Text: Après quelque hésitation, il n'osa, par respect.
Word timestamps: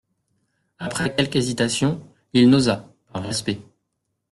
Après 0.79 1.15
quelque 1.15 1.35
hésitation, 1.37 2.01
il 2.33 2.49
n'osa, 2.49 2.91
par 3.13 3.21
respect. 3.21 3.61